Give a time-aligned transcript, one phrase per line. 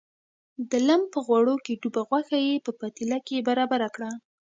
[0.69, 4.11] د لم په غوړو کې ډوبه غوښه یې په پتیله کې برابره کړه.